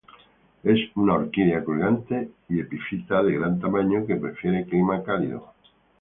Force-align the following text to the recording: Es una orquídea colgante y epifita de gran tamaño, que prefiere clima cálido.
Es 0.63 0.79
una 0.95 1.13
orquídea 1.13 1.63
colgante 1.63 2.31
y 2.49 2.59
epifita 2.59 3.21
de 3.21 3.33
gran 3.37 3.59
tamaño, 3.59 4.07
que 4.07 4.15
prefiere 4.15 4.65
clima 4.65 5.03
cálido. 5.03 5.53